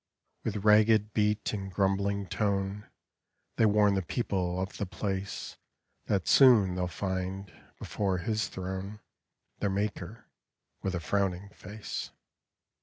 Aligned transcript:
With 0.43 0.65
ragged 0.65 1.13
beat 1.13 1.53
and 1.53 1.71
grumbling 1.71 2.25
tone 2.25 2.89
They 3.57 3.67
warn 3.67 3.93
the 3.93 4.01
people 4.01 4.59
of 4.59 4.77
the 4.77 4.87
place 4.87 5.57
That 6.07 6.27
soon 6.27 6.69
they 6.73 6.79
'11 6.81 6.87
find, 6.87 7.53
before 7.77 8.17
His 8.17 8.47
Throne, 8.47 8.99
Their 9.59 9.69
Maker, 9.69 10.25
with 10.81 10.95
a 10.95 10.99
frowning 10.99 11.49
face. 11.49 12.09